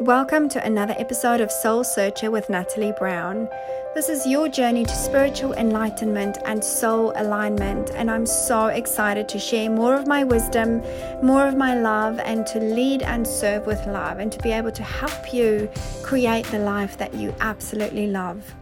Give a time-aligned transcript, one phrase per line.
[0.00, 3.50] Welcome to another episode of Soul Searcher with Natalie Brown.
[3.94, 9.38] This is your journey to spiritual enlightenment and soul alignment, and I'm so excited to
[9.38, 10.80] share more of my wisdom,
[11.22, 14.72] more of my love, and to lead and serve with love, and to be able
[14.72, 15.68] to help you
[16.02, 18.54] create the life that you absolutely love.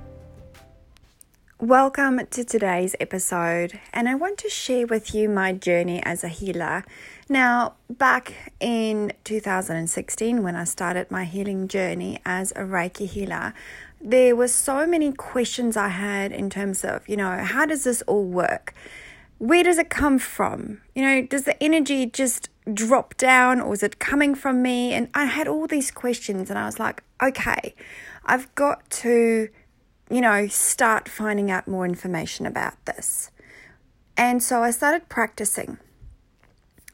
[1.61, 6.29] Welcome to today's episode, and I want to share with you my journey as a
[6.29, 6.85] healer.
[7.29, 13.53] Now, back in 2016, when I started my healing journey as a Reiki healer,
[14.01, 18.01] there were so many questions I had in terms of, you know, how does this
[18.03, 18.73] all work?
[19.37, 20.81] Where does it come from?
[20.95, 24.93] You know, does the energy just drop down or is it coming from me?
[24.95, 27.75] And I had all these questions, and I was like, okay,
[28.25, 29.49] I've got to
[30.11, 33.31] you know, start finding out more information about this.
[34.17, 35.79] And so I started practicing,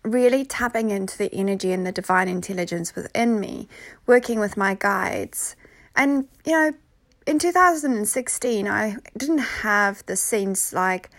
[0.05, 3.69] really tapping into the energy and the divine intelligence within me,
[4.07, 5.57] working with my guides.
[5.97, 6.73] And, you know,
[7.27, 11.11] in 2016, I didn't have the sense like,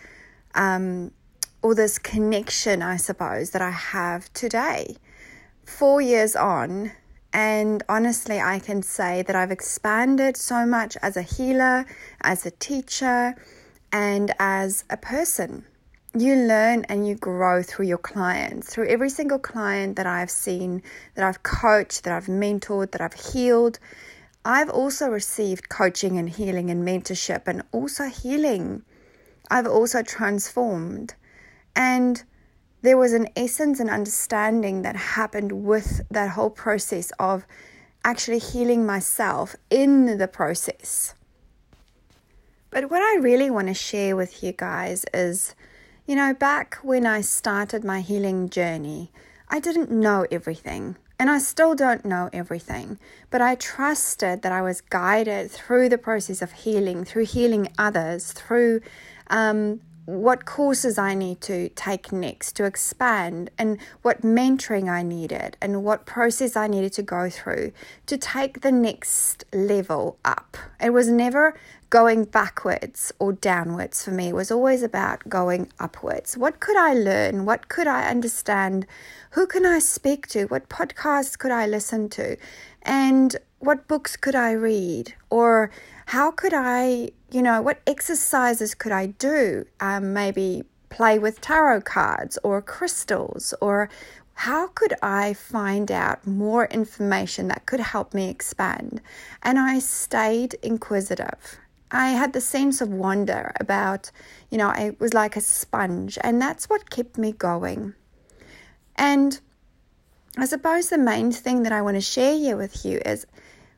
[0.54, 1.10] um,
[1.62, 4.96] or this connection, I suppose, that I have today.
[5.64, 6.92] Four years on,
[7.32, 11.84] and honestly, I can say that I've expanded so much as a healer,
[12.20, 13.34] as a teacher,
[13.92, 15.66] and as a person.
[16.18, 20.82] You learn and you grow through your clients, through every single client that I've seen,
[21.14, 23.78] that I've coached, that I've mentored, that I've healed.
[24.42, 28.82] I've also received coaching and healing and mentorship and also healing.
[29.50, 31.14] I've also transformed.
[31.74, 32.22] And
[32.80, 37.44] there was an essence and understanding that happened with that whole process of
[38.04, 41.14] actually healing myself in the process.
[42.70, 45.54] But what I really want to share with you guys is,
[46.06, 49.10] you know, back when I started my healing journey,
[49.48, 50.96] I didn't know everything.
[51.18, 52.98] And I still don't know everything,
[53.30, 58.32] but I trusted that I was guided through the process of healing, through healing others,
[58.32, 58.82] through
[59.28, 65.56] um, what courses I need to take next to expand, and what mentoring I needed,
[65.60, 67.72] and what process I needed to go through
[68.06, 70.56] to take the next level up.
[70.80, 71.58] It was never
[71.90, 74.28] going backwards or downwards for me.
[74.28, 76.36] It was always about going upwards.
[76.36, 77.44] What could I learn?
[77.44, 78.86] What could I understand?
[79.30, 80.46] Who can I speak to?
[80.46, 82.36] What podcasts could I listen to?
[82.82, 85.14] And what books could I read?
[85.30, 85.70] Or
[86.06, 89.66] how could I, you know, what exercises could I do?
[89.80, 93.90] Um, maybe play with tarot cards or crystals or
[94.34, 99.00] how could I find out more information that could help me expand?
[99.42, 101.58] And I stayed inquisitive.
[101.90, 104.10] I had the sense of wonder about,
[104.50, 107.94] you know, it was like a sponge, and that's what kept me going.
[108.96, 109.40] And
[110.36, 113.26] I suppose the main thing that I want to share here with you is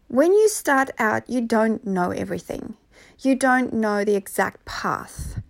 [0.08, 2.76] when you start out, you don't know everything.
[3.20, 5.40] You don't know the exact path.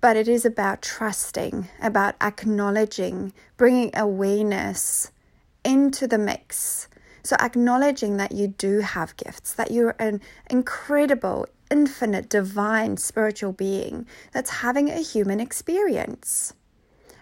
[0.00, 5.10] But it is about trusting, about acknowledging, bringing awareness
[5.64, 6.88] into the mix.
[7.22, 14.06] So, acknowledging that you do have gifts, that you're an incredible, infinite, divine spiritual being
[14.30, 16.54] that's having a human experience.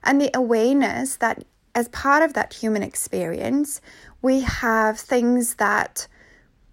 [0.03, 3.81] And the awareness that as part of that human experience,
[4.23, 6.07] we have things that,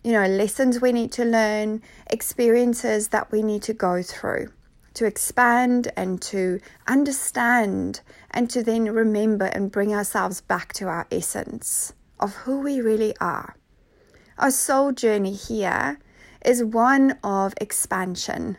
[0.04, 4.48] you know, lessons we need to learn, experiences that we need to go through
[4.94, 8.02] to expand and to understand
[8.32, 13.16] and to then remember and bring ourselves back to our essence of who we really
[13.20, 13.56] are.
[14.38, 16.00] Our soul journey here
[16.44, 18.58] is one of expansion,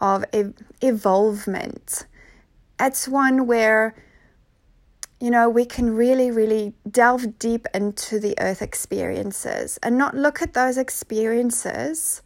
[0.00, 2.06] of ev- evolvement.
[2.78, 3.94] It's one where
[5.20, 10.40] you know, we can really, really delve deep into the earth experiences and not look
[10.40, 12.22] at those experiences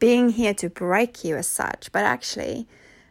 [0.00, 2.66] being here to break you as such, but actually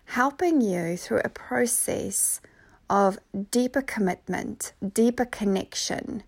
[0.05, 2.41] helping you through a process
[2.89, 3.17] of
[3.49, 6.23] deeper commitment, deeper connection,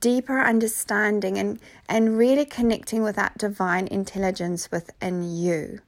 [0.00, 5.80] deeper understanding, and, and really connecting with that divine intelligence within you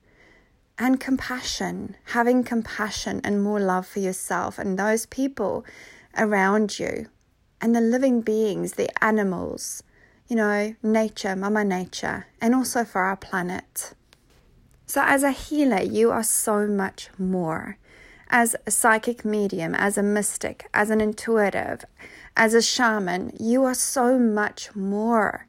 [0.79, 5.65] and compassion, having compassion and more love for yourself and those people
[6.17, 7.07] around you
[7.61, 9.83] and the living beings, the animals,
[10.29, 13.95] you know, nature, Mama Nature, and also for our planet.
[14.87, 17.79] So, as a healer, you are so much more.
[18.29, 21.85] As a psychic medium, as a mystic, as an intuitive,
[22.37, 25.47] as a shaman, you are so much more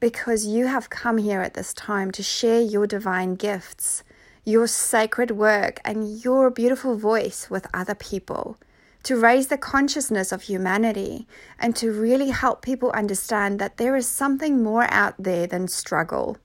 [0.00, 4.02] because you have come here at this time to share your divine gifts,
[4.44, 8.56] your sacred work, and your beautiful voice with other people
[9.02, 11.26] to raise the consciousness of humanity
[11.58, 16.36] and to really help people understand that there is something more out there than struggle.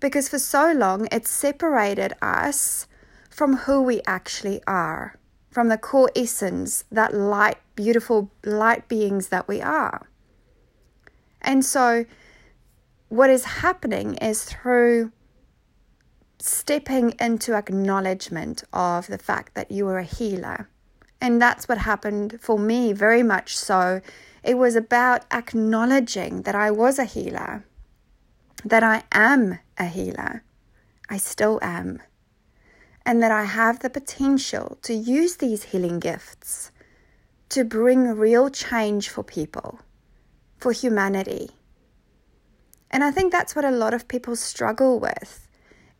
[0.00, 2.86] Because for so long, it's separated us
[3.28, 5.18] from who we actually are,
[5.50, 10.08] from the core essence, that light, beautiful light beings that we are.
[11.42, 12.04] And so,
[13.08, 15.12] what is happening is through
[16.38, 20.68] stepping into acknowledgement of the fact that you are a healer.
[21.20, 24.00] And that's what happened for me, very much so.
[24.44, 27.64] It was about acknowledging that I was a healer,
[28.64, 30.44] that I am a healer,
[31.08, 32.00] I still am,
[33.04, 36.70] and that I have the potential to use these healing gifts
[37.48, 39.80] to bring real change for people,
[40.58, 41.50] for humanity.
[42.90, 45.48] And I think that's what a lot of people struggle with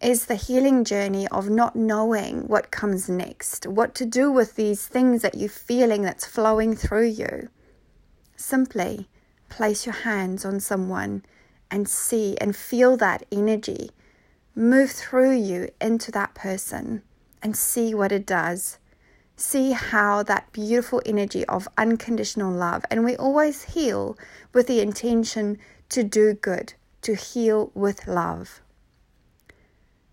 [0.00, 4.86] is the healing journey of not knowing what comes next, what to do with these
[4.86, 7.48] things that you're feeling that's flowing through you.
[8.36, 9.08] Simply
[9.48, 11.24] place your hands on someone
[11.70, 13.90] and see and feel that energy
[14.54, 17.02] move through you into that person
[17.42, 18.78] and see what it does.
[19.36, 24.18] See how that beautiful energy of unconditional love, and we always heal
[24.52, 25.58] with the intention
[25.90, 28.60] to do good, to heal with love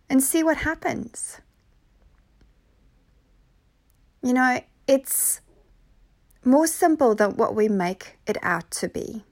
[0.10, 1.42] and see what happens.
[4.22, 5.42] You know, it's
[6.44, 9.24] more simple than what we make it out to be.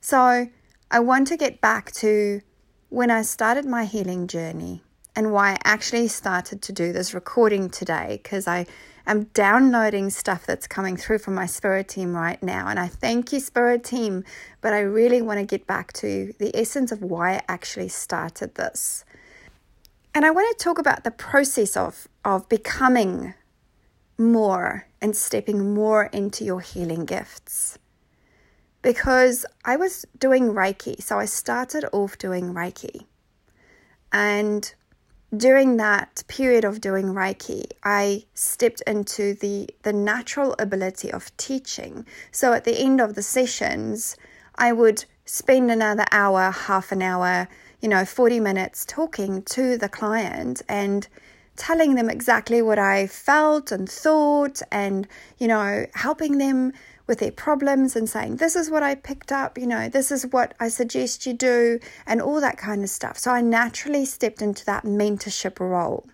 [0.00, 0.48] So,
[0.90, 2.40] I want to get back to
[2.88, 4.82] when I started my healing journey
[5.14, 8.66] and why I actually started to do this recording today because I
[9.06, 12.68] am downloading stuff that's coming through from my spirit team right now.
[12.68, 14.24] And I thank you, spirit team,
[14.60, 18.54] but I really want to get back to the essence of why I actually started
[18.54, 19.04] this.
[20.14, 23.34] And I want to talk about the process of, of becoming
[24.18, 27.78] more and stepping more into your healing gifts.
[28.82, 33.06] Because I was doing Reiki, so I started off doing Reiki.
[34.12, 34.74] And
[35.36, 42.06] during that period of doing Reiki, I stepped into the, the natural ability of teaching.
[42.32, 44.16] So at the end of the sessions,
[44.56, 47.48] I would spend another hour, half an hour
[47.80, 51.08] you know, 40 minutes talking to the client and
[51.56, 55.06] telling them exactly what I felt and thought and,
[55.38, 56.72] you know, helping them
[57.10, 60.28] with their problems and saying, this is what I picked up, you know, this is
[60.28, 63.18] what I suggest you do, and all that kind of stuff.
[63.18, 66.06] So I naturally stepped into that mentorship role.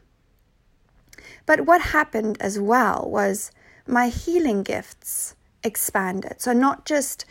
[1.45, 3.53] But what happened as well was
[3.87, 6.41] my healing gifts expanded.
[6.41, 7.27] So not just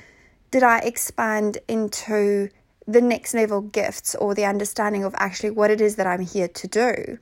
[0.52, 2.50] did I expand into
[2.86, 6.48] the next level gifts or the understanding of actually what it is that I'm here
[6.48, 7.18] to do.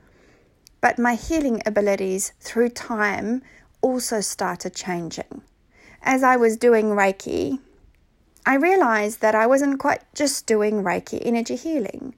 [0.82, 3.44] But my healing abilities through time
[3.82, 5.42] also started changing.
[6.04, 7.60] As I was doing Reiki,
[8.46, 12.16] I realized that I wasn't quite just doing Reiki energy healing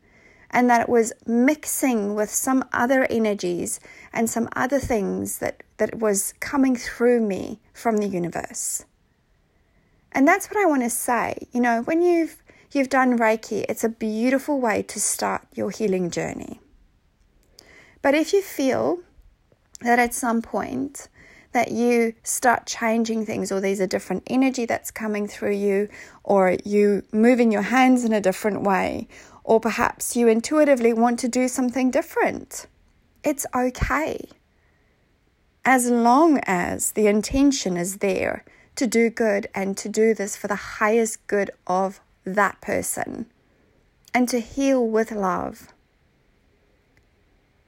[0.49, 3.79] and that it was mixing with some other energies
[4.11, 8.85] and some other things that, that was coming through me from the universe.
[10.11, 11.47] And that's what I want to say.
[11.51, 12.41] You know, when you've
[12.71, 16.59] you've done Reiki, it's a beautiful way to start your healing journey.
[18.01, 18.99] But if you feel
[19.81, 21.07] that at some point
[21.55, 25.87] that you start changing things or there's a different energy that's coming through you
[26.25, 29.07] or you moving your hands in a different way
[29.45, 32.67] or perhaps you intuitively want to do something different,
[33.23, 34.27] it's okay.
[35.63, 38.43] As long as the intention is there
[38.75, 43.27] to do good and to do this for the highest good of that person
[44.13, 45.71] and to heal with love.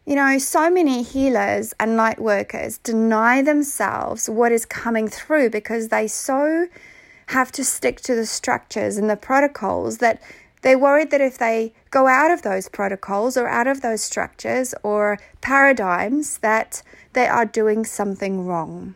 [0.07, 5.89] You know, so many healers and light workers deny themselves what is coming through because
[5.89, 6.69] they so
[7.25, 10.21] have to stick to the structures and the protocols that
[10.61, 14.73] they're worried that if they go out of those protocols or out of those structures
[14.81, 18.95] or paradigms that they are doing something wrong.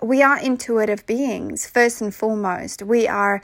[0.00, 2.82] We are intuitive beings, first and foremost.
[2.82, 3.42] We are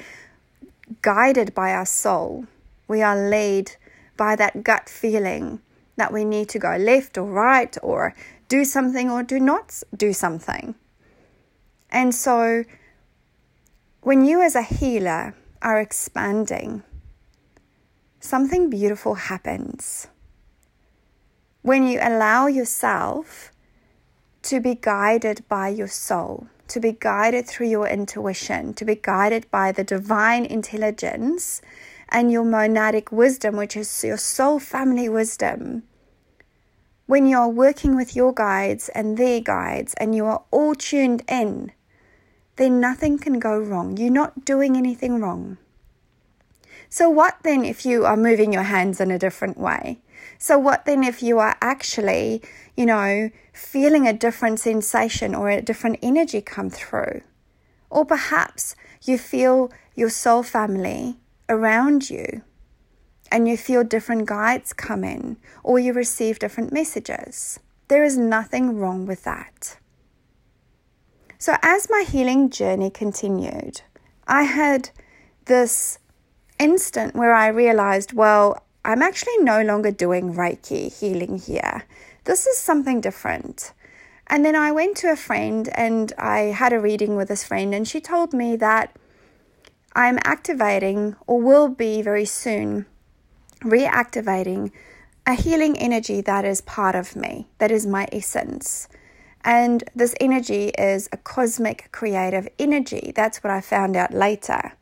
[1.02, 2.46] guided by our soul.
[2.88, 3.76] We are led
[4.16, 5.60] by that gut feeling
[5.96, 8.14] that we need to go left or right or
[8.48, 10.74] do something or do not do something.
[11.90, 12.64] And so,
[14.00, 16.82] when you as a healer are expanding,
[18.20, 20.08] something beautiful happens.
[21.62, 23.50] When you allow yourself
[24.42, 29.50] to be guided by your soul to be guided through your intuition, to be guided
[29.50, 31.60] by the divine intelligence
[32.14, 35.82] and your monadic wisdom, which is your soul family wisdom,
[37.06, 41.72] when you're working with your guides and their guides and you are all tuned in,
[42.54, 43.96] then nothing can go wrong.
[43.96, 45.58] You're not doing anything wrong.
[46.88, 49.98] So, what then if you are moving your hands in a different way?
[50.38, 52.42] So, what then if you are actually,
[52.76, 57.22] you know, feeling a different sensation or a different energy come through?
[57.90, 61.18] Or perhaps you feel your soul family
[61.48, 62.42] around you
[63.30, 67.58] and you feel different guides come in or you receive different messages.
[67.88, 69.76] There is nothing wrong with that.
[71.38, 73.82] So, as my healing journey continued,
[74.26, 74.90] I had
[75.44, 75.98] this
[76.58, 81.84] instant where I realized, well, I'm actually no longer doing Reiki healing here.
[82.24, 83.72] This is something different.
[84.28, 87.74] And then I went to a friend and I had a reading with this friend,
[87.74, 88.96] and she told me that
[89.96, 92.86] I'm activating or will be very soon
[93.62, 94.72] reactivating
[95.26, 98.88] a healing energy that is part of me, that is my essence.
[99.42, 103.12] And this energy is a cosmic creative energy.
[103.14, 104.72] That's what I found out later.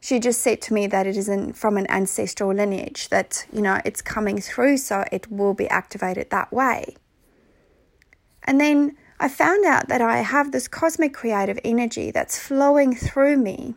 [0.00, 3.80] She just said to me that it isn't from an ancestral lineage, that, you know,
[3.84, 6.96] it's coming through, so it will be activated that way.
[8.44, 13.38] And then I found out that I have this cosmic creative energy that's flowing through
[13.38, 13.74] me,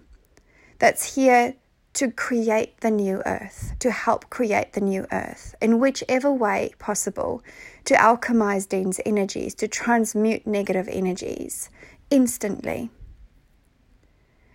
[0.80, 1.56] that's here
[1.94, 7.42] to create the new earth, to help create the new earth in whichever way possible,
[7.86, 11.70] to alchemize dense energies, to transmute negative energies
[12.12, 12.92] instantly.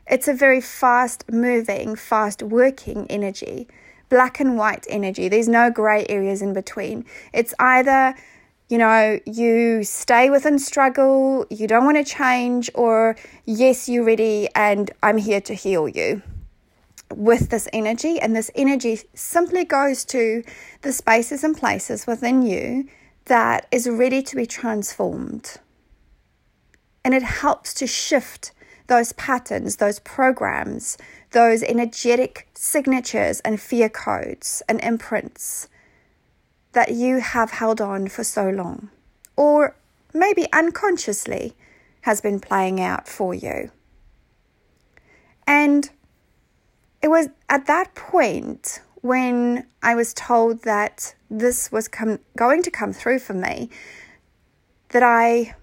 [0.07, 3.67] It's a very fast moving, fast working energy,
[4.09, 5.29] black and white energy.
[5.29, 7.07] There's no gray areas in between.
[7.33, 8.15] It's either
[8.73, 14.49] you know, you stay within struggle, you don't want to change, or yes, you're ready
[14.55, 16.23] and I'm here to heal you
[17.11, 18.19] with this energy.
[18.19, 20.43] And this energy simply goes to
[20.81, 22.89] the spaces and places within you
[23.27, 25.59] that is ready to be transformed.
[27.05, 28.53] And it helps to shift
[28.87, 30.97] those patterns, those programs,
[31.33, 35.69] those energetic signatures and fear codes and imprints
[36.73, 38.91] that you have held on for so long,
[39.37, 39.77] or
[40.13, 41.55] maybe unconsciously
[42.03, 43.71] has been playing out for you.
[45.47, 45.91] And
[47.01, 52.71] it was at that point when I was told that this was com- going to
[52.71, 53.69] come through for me
[54.91, 55.55] that I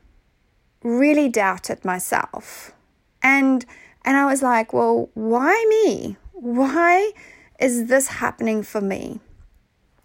[0.83, 2.73] really doubted myself.
[3.21, 3.65] And
[4.05, 6.17] and I was like, well, why me?
[6.33, 7.11] Why
[7.59, 9.19] is this happening for me?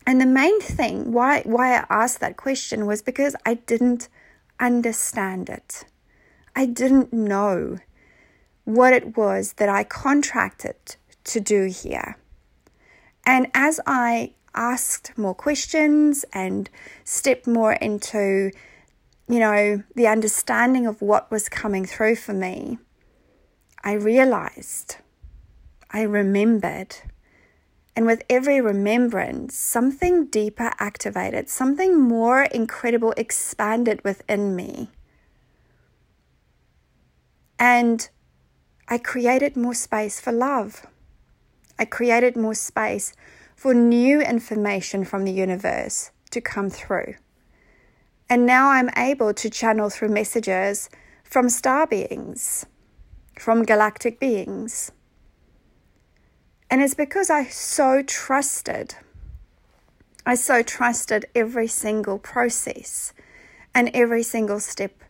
[0.06, 4.08] And the main thing why why I asked that question was because I didn't
[4.60, 5.84] understand it.
[6.54, 7.78] I didn't know
[8.64, 12.16] what it was that I contracted to do here.
[13.26, 16.70] And as I asked more questions and
[17.04, 18.50] stepped more into,
[19.28, 22.78] you know, the understanding of what was coming through for me,
[23.82, 24.96] I realized,
[25.90, 26.96] I remembered
[27.96, 34.90] and with every remembrance, something deeper activated, something more incredible expanded within me.
[37.58, 38.08] And
[38.88, 40.86] I created more space for love.
[41.78, 43.14] I created more space
[43.54, 47.14] for new information from the universe to come through.
[48.28, 50.90] And now I'm able to channel through messages
[51.22, 52.66] from star beings,
[53.38, 54.90] from galactic beings
[56.74, 58.96] and it's because I so trusted.
[60.26, 63.12] I so trusted every single process
[63.72, 65.04] and every single step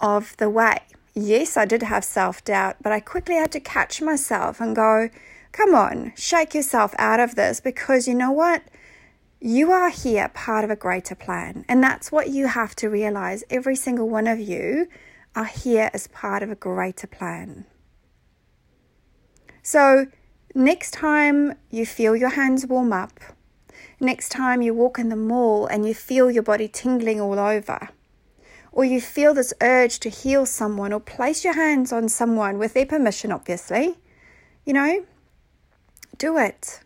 [0.00, 0.78] of the way.
[1.14, 5.08] Yes, I did have self doubt, but I quickly had to catch myself and go,
[5.52, 8.64] come on, shake yourself out of this because you know what?
[9.40, 11.64] You are here part of a greater plan.
[11.68, 13.44] And that's what you have to realize.
[13.48, 14.88] Every single one of you
[15.36, 17.64] are here as part of a greater plan.
[19.62, 20.06] So,
[20.56, 23.20] Next time you feel your hands warm up,
[24.00, 27.90] next time you walk in the mall and you feel your body tingling all over,
[28.72, 32.72] or you feel this urge to heal someone or place your hands on someone with
[32.72, 33.96] their permission, obviously,
[34.64, 35.04] you know,
[36.16, 36.80] do it.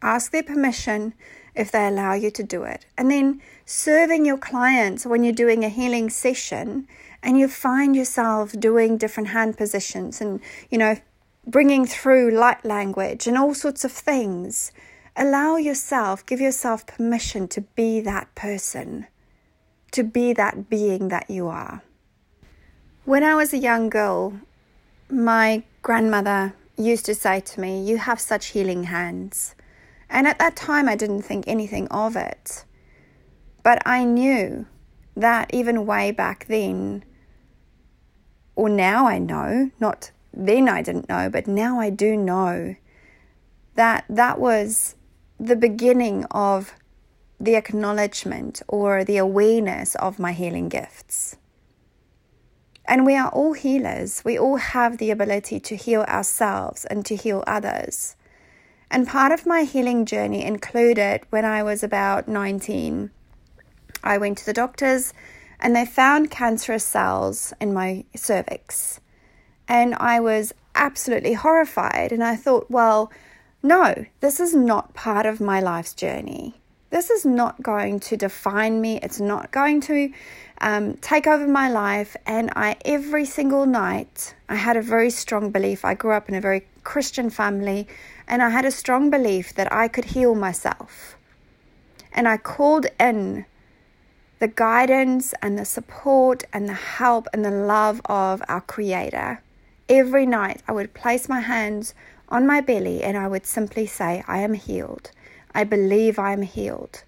[0.00, 1.12] Ask their permission
[1.52, 2.86] if they allow you to do it.
[2.96, 6.86] And then serving your clients when you're doing a healing session
[7.24, 10.38] and you find yourself doing different hand positions and,
[10.70, 10.98] you know,
[11.46, 14.72] bringing through light language and all sorts of things.
[15.16, 19.06] Allow yourself, give yourself permission to be that person,
[19.92, 21.82] to be that being that you are.
[23.04, 24.40] When I was a young girl,
[25.08, 29.54] my grandmother used to say to me, You have such healing hands.
[30.10, 32.64] And at that time, I didn't think anything of it.
[33.62, 34.66] But I knew
[35.16, 37.04] that even way back then,
[38.54, 42.76] or now I know, not then I didn't know, but now I do know
[43.74, 44.94] that that was
[45.40, 46.74] the beginning of
[47.40, 51.36] the acknowledgement or the awareness of my healing gifts.
[52.86, 54.22] And we are all healers.
[54.24, 58.16] We all have the ability to heal ourselves and to heal others.
[58.90, 63.10] And part of my healing journey included when I was about 19,
[64.04, 65.12] I went to the doctors
[65.58, 69.00] and they found cancerous cells in my cervix.
[69.68, 72.12] And I was absolutely horrified.
[72.12, 73.10] And I thought, well,
[73.62, 76.54] no, this is not part of my life's journey.
[76.90, 79.00] This is not going to define me.
[79.02, 80.12] It's not going to
[80.60, 82.16] um, take over my life.
[82.26, 85.84] And I, every single night, I had a very strong belief.
[85.84, 87.88] I grew up in a very Christian family,
[88.28, 91.16] and I had a strong belief that I could heal myself.
[92.12, 93.46] And I called in
[94.38, 99.42] the guidance and the support and the help and the love of our Creator.
[99.88, 101.94] Every night, I would place my hands
[102.28, 105.12] on my belly and I would simply say, I am healed.
[105.54, 107.04] I believe I am healed.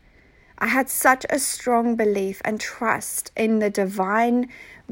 [0.59, 4.49] I had such a strong belief and trust in the divine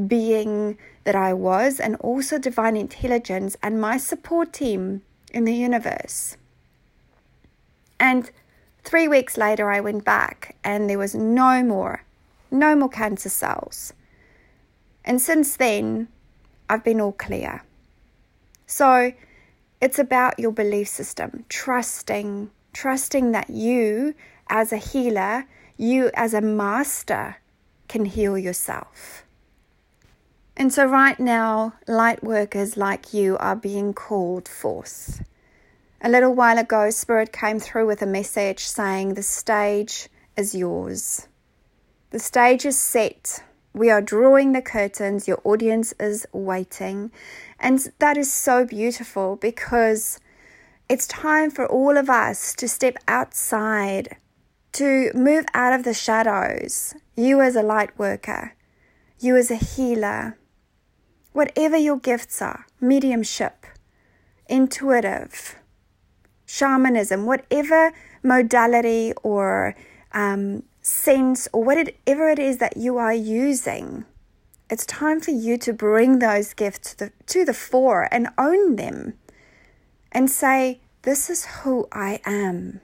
[0.06, 5.02] being that I was, and also divine intelligence and my support team
[5.32, 6.36] in the universe.
[7.98, 8.30] And
[8.84, 12.02] three weeks later, I went back, and there was no more,
[12.50, 13.92] no more cancer cells.
[15.04, 16.08] And since then,
[16.68, 17.62] I've been all clear.
[18.66, 19.12] So
[19.80, 24.14] it's about your belief system, trusting, trusting that you,
[24.48, 25.46] as a healer,
[25.76, 27.36] you as a master,
[27.88, 29.24] can heal yourself.
[30.56, 35.22] And so, right now, light workers like you are being called forth.
[36.00, 41.28] A little while ago, Spirit came through with a message saying, The stage is yours.
[42.10, 43.42] The stage is set.
[43.74, 45.28] We are drawing the curtains.
[45.28, 47.12] Your audience is waiting.
[47.58, 50.20] And that is so beautiful because
[50.88, 54.16] it's time for all of us to step outside,
[54.72, 56.94] to move out of the shadows.
[57.16, 58.54] You as a light worker,
[59.18, 60.38] you as a healer,
[61.32, 63.66] whatever your gifts are mediumship,
[64.48, 65.56] intuitive,
[66.44, 67.92] shamanism, whatever
[68.22, 69.74] modality or
[70.12, 74.04] um, sense or whatever it is that you are using.
[74.68, 78.74] It's time for you to bring those gifts to the, to the fore and own
[78.74, 79.14] them
[80.10, 82.80] and say, This is who I am.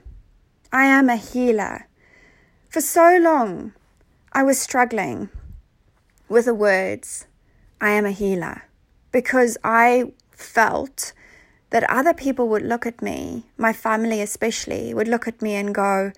[0.73, 1.89] I am a healer.
[2.69, 3.73] For so long,
[4.33, 5.29] I was struggling
[6.29, 7.27] with the words
[7.81, 8.63] I am a healer
[9.11, 11.13] because I felt
[11.71, 15.75] that other people would look at me, my family especially, would look at me and
[15.75, 16.13] go,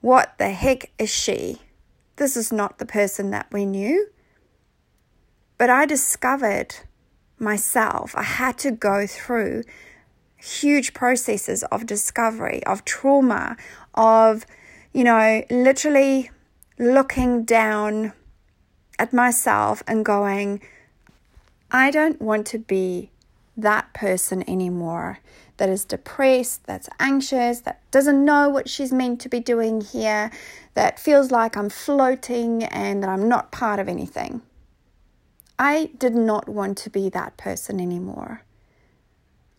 [0.00, 1.62] What the heck is she?
[2.16, 4.08] This is not the person that we knew.
[5.58, 6.76] But I discovered
[7.38, 9.64] myself, I had to go through
[10.36, 13.56] huge processes of discovery, of trauma,
[13.94, 14.46] of,
[14.92, 16.30] you know, literally
[16.78, 18.12] looking down
[18.98, 20.60] at myself and going,
[21.70, 23.10] I don't want to be
[23.56, 25.18] that person anymore
[25.56, 30.30] that is depressed, that's anxious, that doesn't know what she's meant to be doing here,
[30.74, 34.40] that feels like I'm floating and that I'm not part of anything.
[35.58, 38.42] I did not want to be that person anymore.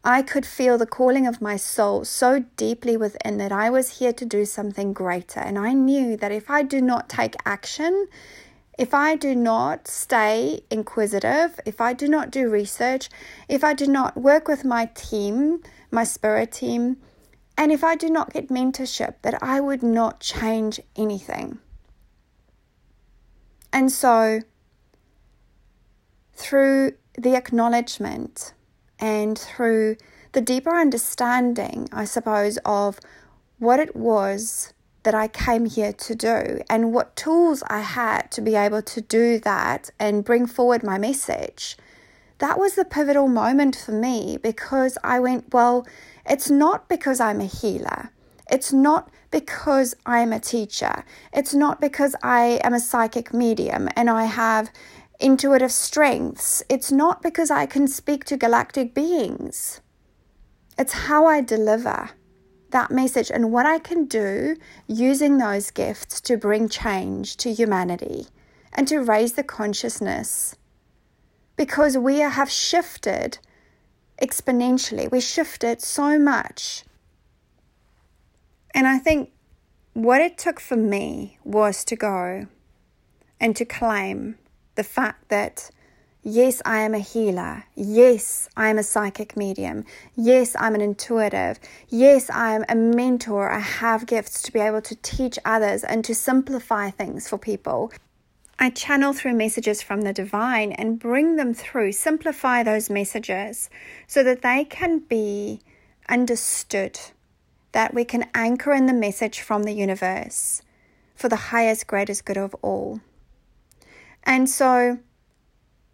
[0.04, 4.14] I could feel the calling of my soul so deeply within that I was here
[4.14, 5.42] to do something greater.
[5.42, 8.08] And I knew that if I do not take action,
[8.78, 13.10] if I do not stay inquisitive, if I do not do research,
[13.50, 16.96] if I do not work with my team, my spirit team,
[17.58, 21.60] and if I do not get mentorship, that I would not change anything.
[23.74, 24.40] And so,
[26.39, 28.54] through the acknowledgement
[28.97, 29.97] and through
[30.32, 32.99] the deeper understanding, I suppose, of
[33.58, 34.73] what it was
[35.04, 39.02] that I came here to do and what tools I had to be able to
[39.02, 41.78] do that and bring forward my message.
[42.38, 45.86] That was the pivotal moment for me because I went, well,
[46.25, 48.12] it's not because I'm a healer.
[48.49, 51.04] It's not because I'm a teacher.
[51.34, 54.71] It's not because I am a psychic medium and I have
[55.20, 56.64] intuitive strengths.
[56.70, 59.82] It's not because I can speak to galactic beings.
[60.78, 62.12] It's how I deliver
[62.72, 64.56] that message and what I can do
[64.88, 68.28] using those gifts to bring change to humanity
[68.74, 70.56] and to raise the consciousness.
[71.58, 73.40] Because we have shifted
[74.22, 76.84] exponentially, we shifted so much.
[78.74, 79.32] And I think
[79.94, 82.48] what it took for me was to go
[83.40, 84.38] and to claim
[84.80, 85.72] the fact that
[86.24, 87.65] yes, I am a healer.
[87.76, 89.84] Yes, I am a psychic medium.
[90.15, 91.60] Yes, I'm an intuitive.
[91.89, 93.50] Yes, I am a mentor.
[93.50, 97.92] I have gifts to be able to teach others and to simplify things for people.
[98.58, 103.70] I channel through messages from the divine and bring them through, simplify those messages
[104.08, 105.60] so that they can be
[106.08, 106.98] understood,
[107.74, 110.62] that we can anchor in the message from the universe
[111.15, 113.02] for the highest, greatest good of all.
[114.24, 115.00] And so,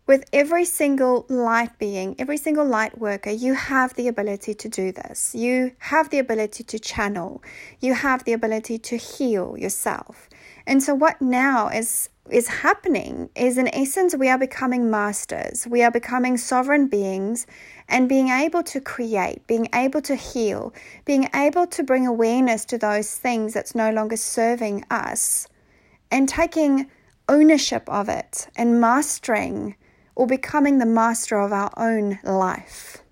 [0.07, 4.91] with every single light being, every single light worker, you have the ability to do
[4.91, 5.33] this.
[5.33, 7.41] You have the ability to channel.
[7.79, 10.29] You have the ability to heal yourself.
[10.67, 15.83] And so, what now is is happening is in essence we are becoming masters we
[15.83, 17.45] are becoming sovereign beings
[17.87, 20.73] and being able to create being able to heal
[21.05, 25.47] being able to bring awareness to those things that's no longer serving us
[26.09, 26.89] and taking
[27.27, 29.75] ownership of it and mastering
[30.15, 33.03] or becoming the master of our own life.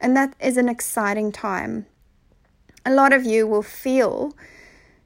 [0.00, 1.86] And that is an exciting time.
[2.86, 4.34] A lot of you will feel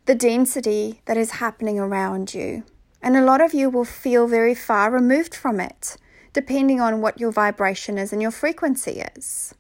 [0.06, 2.64] the density that is happening around you.
[3.02, 5.96] And a lot of you will feel very far removed from it,
[6.32, 9.54] depending on what your vibration is and your frequency is.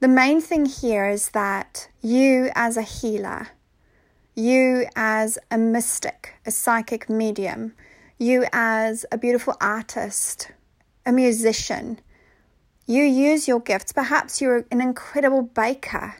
[0.00, 3.48] The main thing here is that you, as a healer,
[4.40, 7.74] you, as a mystic, a psychic medium,
[8.18, 10.50] you, as a beautiful artist,
[11.06, 12.00] a musician,
[12.86, 13.92] you use your gifts.
[13.92, 16.16] Perhaps you're an incredible baker.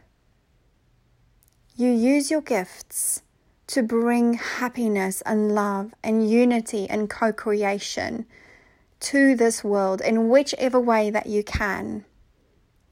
[1.74, 3.22] You use your gifts
[3.68, 8.26] to bring happiness and love and unity and co creation
[9.00, 12.04] to this world in whichever way that you can.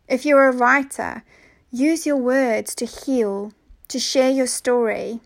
[0.08, 1.22] If you're a writer,
[1.70, 3.52] use your words to heal,
[3.88, 5.20] to share your story.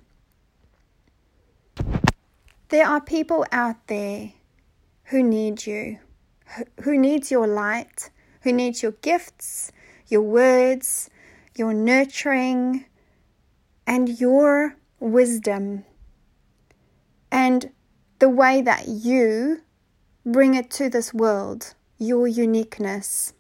[2.69, 4.33] There are people out there
[5.05, 5.99] who need you,
[6.83, 8.11] who needs your light,
[8.43, 9.73] who needs your gifts,
[10.09, 11.11] your words,
[11.57, 12.87] your nurturing,
[13.87, 15.85] and your wisdom
[17.31, 17.71] and
[18.21, 19.63] the way that you
[20.25, 23.33] bring it to this world, your uniqueness.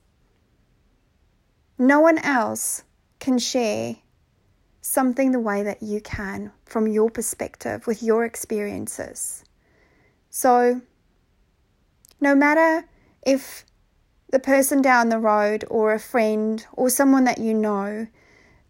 [1.78, 2.82] No one else
[3.20, 3.96] can share
[4.82, 9.44] something the way that you can from your perspective with your experiences.
[10.28, 10.82] So,
[12.20, 12.84] no matter
[13.24, 13.64] if
[14.30, 18.08] the person down the road or a friend or someone that you know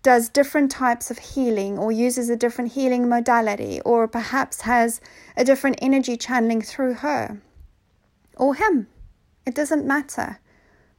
[0.03, 5.01] does different types of healing or uses a different healing modality or perhaps has
[5.37, 7.41] a different energy channeling through her
[8.37, 8.89] or him.
[9.47, 10.41] It doesn't matter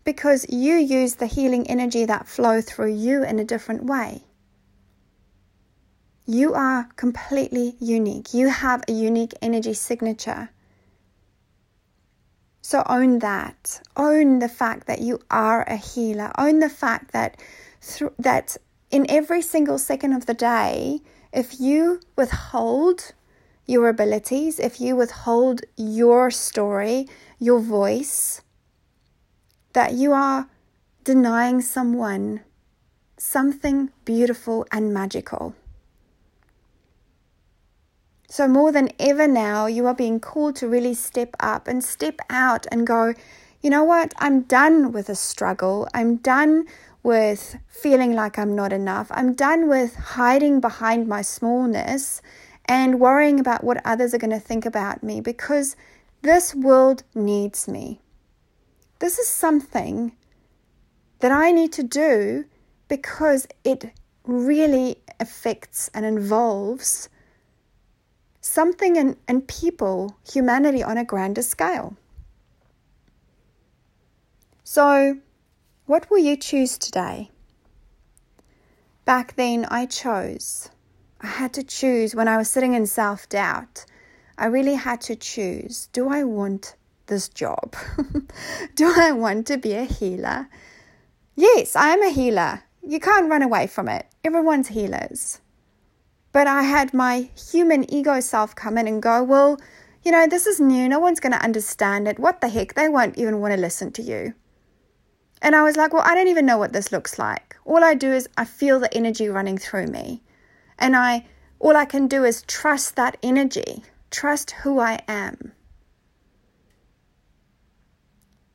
[0.06, 4.24] because you use the healing energy that flow through you in a different way.
[6.26, 8.34] You are completely unique.
[8.34, 10.50] You have a unique energy signature.
[12.62, 13.82] So own that.
[13.98, 16.32] Own the fact that you are a healer.
[16.38, 17.38] Own the fact that
[17.82, 18.56] through, that
[18.90, 21.02] in every single second of the day,
[21.34, 23.14] if you withhold
[23.66, 27.08] your abilities, if you withhold your story,
[27.40, 28.42] your voice,
[29.74, 30.48] that you are
[31.04, 32.42] denying someone
[33.18, 35.56] something beautiful and magical.
[38.34, 42.18] So, more than ever now, you are being called to really step up and step
[42.32, 43.14] out and go,
[43.62, 44.12] you know what?
[44.18, 45.88] I'm done with the struggle.
[45.94, 46.66] I'm done
[47.04, 49.12] with feeling like I'm not enough.
[49.12, 52.24] I'm done with hiding behind my smallness
[52.66, 55.76] and worrying about what others are going to think about me because
[56.24, 58.02] this world needs me.
[58.98, 60.14] This is something
[61.20, 62.46] that I need to do
[62.88, 63.92] because it
[64.26, 67.10] really affects and involves
[68.44, 71.96] something and, in people, humanity on a grander scale.
[74.64, 75.18] So,
[75.86, 77.32] what will you choose today?
[79.06, 80.70] Back then, I chose.
[81.22, 83.86] I had to choose when I was sitting in self doubt.
[84.38, 86.76] I really had to choose do I want
[87.08, 87.76] this job?
[88.76, 90.48] do I want to be a healer?
[91.36, 92.64] Yes, I am a healer.
[92.82, 94.06] You can't run away from it.
[94.24, 95.40] Everyone's healers.
[96.34, 99.62] But I had my human ego self come in and go, well,
[100.04, 100.90] you know, this is new.
[100.90, 102.20] No one's going to understand it.
[102.20, 102.74] What the heck?
[102.74, 104.34] They won't even want to listen to you.
[105.42, 107.56] And I was like, well, I don't even know what this looks like.
[107.66, 110.22] All I do is I feel the energy running through me.
[110.80, 111.26] And I
[111.60, 115.54] all I can do is trust that energy, trust who I am.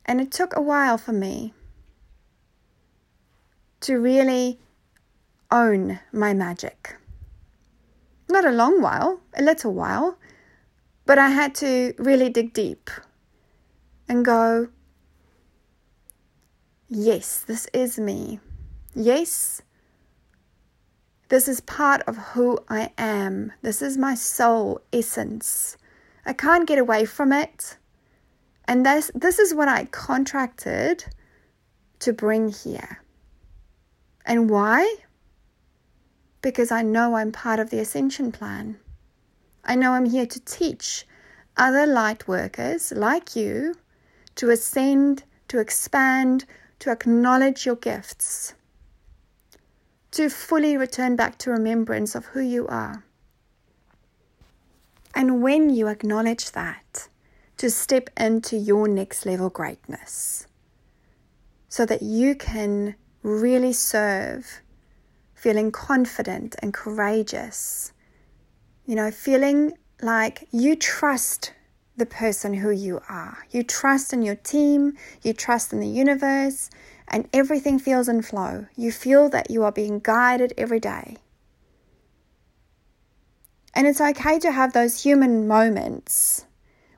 [0.05, 1.53] And it took a while for me
[3.81, 4.59] to really
[5.49, 6.98] own my magic.
[8.29, 10.17] Not a long while, a little while,
[11.05, 12.89] but I had to really dig deep
[14.07, 14.67] and go,
[16.87, 18.39] yes, this is me.
[18.93, 19.61] Yes,
[21.29, 23.53] this is part of who I am.
[23.61, 25.77] This is my soul essence.
[26.25, 27.77] I can't get away from it.
[28.65, 31.05] And this, this is what I contracted
[31.99, 33.03] to bring here.
[34.25, 34.95] And why?
[36.41, 38.77] Because I know I'm part of the ascension plan.
[39.63, 41.05] I know I'm here to teach
[41.57, 43.75] other light workers like you
[44.35, 46.45] to ascend, to expand,
[46.79, 48.53] to acknowledge your gifts,
[50.11, 53.03] to fully return back to remembrance of who you are.
[55.13, 57.09] And when you acknowledge that,
[57.59, 60.47] to step into your next level greatness
[61.67, 64.61] so that you can really serve
[65.39, 67.93] feeling confident and courageous.
[68.85, 69.71] You know, feeling
[70.01, 71.53] like you trust
[71.95, 73.45] the person who you are.
[73.49, 76.69] You trust in your team, you trust in the universe,
[77.07, 78.67] and everything feels in flow.
[78.75, 81.17] You feel that you are being guided every day.
[83.73, 86.45] And it's okay to have those human moments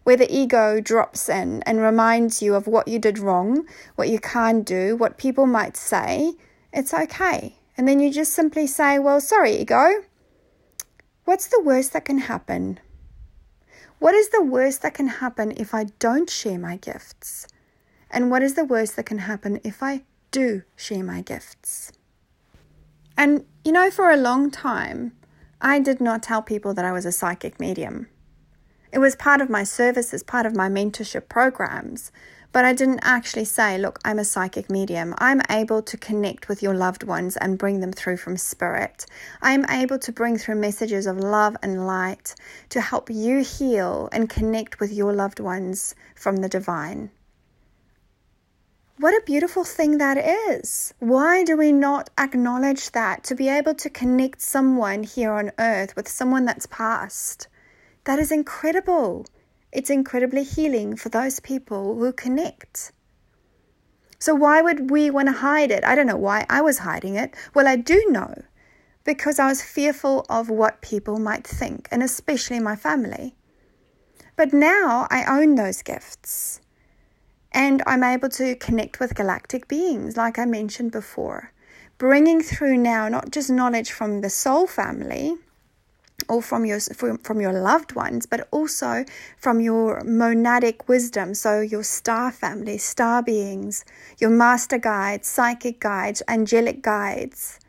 [0.03, 4.19] where the ego drops in and reminds you of what you did wrong, what you
[4.19, 6.33] can't do, what people might say,
[6.73, 7.60] it's okay.
[7.77, 10.03] And then you just simply say, Well, sorry, ego.
[11.25, 12.79] What's the worst that can happen?
[13.99, 17.47] What is the worst that can happen if I don't share my gifts?
[18.09, 21.91] And what is the worst that can happen if I do share my gifts?
[23.15, 25.13] And, you know, for a long time,
[25.61, 28.07] I did not tell people that I was a psychic medium.
[28.91, 32.11] It was part of my services, part of my mentorship programs.
[32.53, 35.15] But I didn't actually say, look, I'm a psychic medium.
[35.19, 39.05] I'm able to connect with your loved ones and bring them through from spirit.
[39.41, 42.35] I'm able to bring through messages of love and light
[42.69, 47.11] to help you heal and connect with your loved ones from the divine.
[48.97, 50.93] What a beautiful thing that is.
[50.99, 55.95] Why do we not acknowledge that to be able to connect someone here on earth
[55.95, 57.47] with someone that's passed?
[58.03, 59.25] That is incredible.
[59.71, 62.91] It's incredibly healing for those people who connect.
[64.19, 65.83] So, why would we want to hide it?
[65.83, 67.33] I don't know why I was hiding it.
[67.53, 68.43] Well, I do know
[69.03, 73.35] because I was fearful of what people might think, and especially my family.
[74.35, 76.61] But now I own those gifts
[77.51, 81.51] and I'm able to connect with galactic beings, like I mentioned before,
[81.97, 85.35] bringing through now not just knowledge from the soul family
[86.27, 89.05] or from your from, your loved ones but also
[89.37, 91.33] from your monadic wisdom.
[91.33, 93.85] So your star family star beings
[94.19, 97.59] your master guides psychic guides angelic guides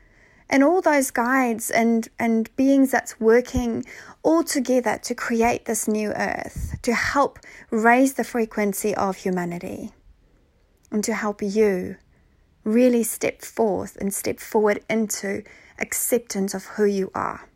[0.49, 3.83] and all those guides and and beings that's working
[4.21, 7.39] all together to create this new earth to help
[7.71, 9.91] raise the frequency of humanity
[10.91, 11.95] and to help you
[12.63, 15.43] really step forth and step forward into
[15.79, 17.49] acceptance of who you are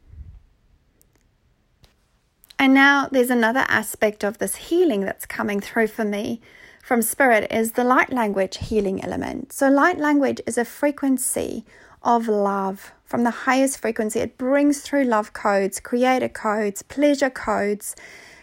[2.59, 6.41] and now there's another aspect of this healing that's coming through for me
[6.81, 9.51] from spirit is the light language healing element.
[9.51, 11.65] So light language is a frequency
[12.01, 14.21] of love from the highest frequency.
[14.21, 17.95] It brings through love codes, creator codes, pleasure codes,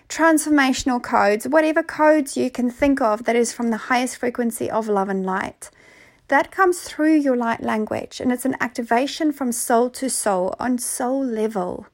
[0.09, 4.88] transformational codes, whatever codes you can think of that is from the highest frequency of
[4.88, 5.70] love and light.
[6.29, 10.79] That comes through your light language, and it's an activation from soul to soul on
[10.79, 11.87] soul level.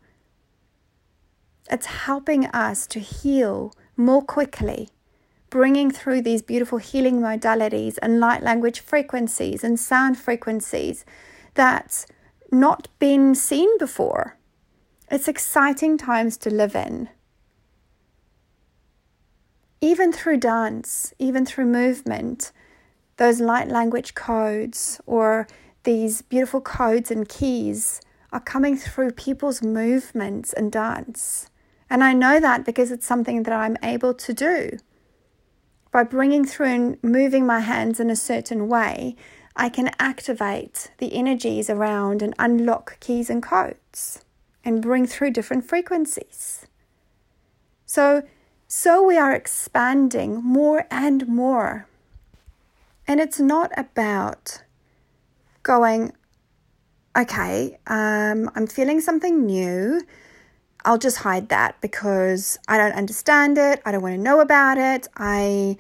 [1.70, 4.88] It's helping us to heal more quickly,
[5.50, 11.04] bringing through these beautiful healing modalities and light language frequencies and sound frequencies
[11.54, 12.06] that's
[12.50, 14.37] not been seen before.
[15.12, 17.09] It's exciting times to live in.
[19.80, 22.50] Even through dance, even through movement,
[23.16, 25.46] those light language codes or
[25.85, 28.00] these beautiful codes and keys
[28.33, 31.49] are coming through people's movements and dance.
[31.90, 34.79] And I know that because it's something that I'm able to do.
[35.90, 39.16] By bringing through and moving my hands in a certain way,
[39.57, 44.24] I can activate the energies around and unlock keys and codes
[44.64, 46.66] and bring through different frequencies.
[47.87, 48.22] So,
[48.68, 51.88] so we are expanding more and more.
[53.09, 54.62] And it's not about
[55.64, 56.12] going,
[57.18, 60.03] okay, um, I'm feeling something new.
[60.84, 63.82] I'll just hide that because I don't understand it.
[63.84, 65.08] I don't want to know about it.
[65.16, 65.76] I,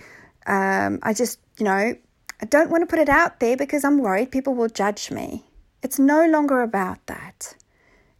[0.46, 1.94] um, I just, you know,
[2.42, 5.44] I don't want to put it out there because I'm worried people will judge me.
[5.82, 7.54] It's no longer about that.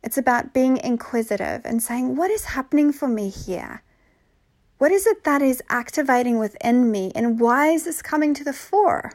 [0.03, 3.83] It's about being inquisitive and saying, What is happening for me here?
[4.79, 8.55] What is it that is activating within me, and why is this coming to the
[8.55, 9.13] fore?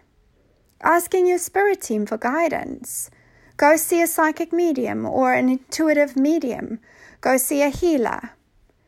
[0.82, 3.10] Asking your spirit team for guidance.
[3.58, 6.80] Go see a psychic medium or an intuitive medium.
[7.26, 8.34] Go see a healer.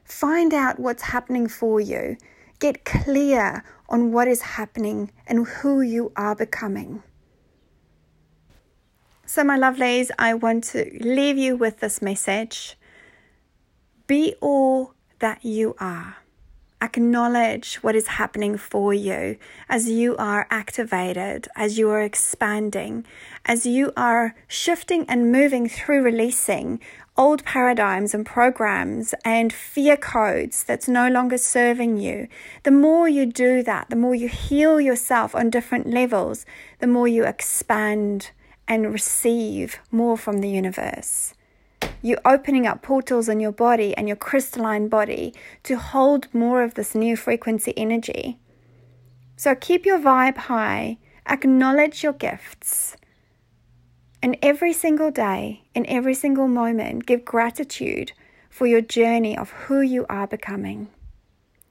[0.05, 2.17] Find out what's happening for you.
[2.59, 7.01] Get clear on what is happening and who you are becoming.
[9.25, 12.77] So, my lovelies, I want to leave you with this message
[14.05, 16.17] be all that you are.
[16.79, 19.37] Acknowledge what is happening for you
[19.67, 23.03] as you are activated, as you are expanding,
[23.45, 26.79] as you are shifting and moving through releasing
[27.17, 32.27] old paradigms and programs and fear codes that's no longer serving you.
[32.61, 36.45] The more you do that, the more you heal yourself on different levels,
[36.77, 38.29] the more you expand
[38.67, 41.33] and receive more from the universe.
[42.01, 45.33] You're opening up portals in your body and your crystalline body
[45.63, 48.37] to hold more of this new frequency energy.
[49.35, 52.95] So keep your vibe high, acknowledge your gifts,
[54.21, 58.11] and every single day, in every single moment, give gratitude
[58.49, 60.87] for your journey of who you are becoming.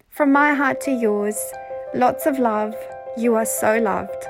[0.08, 1.36] From my heart to yours,
[1.94, 2.74] lots of love.
[3.18, 4.26] You are so loved.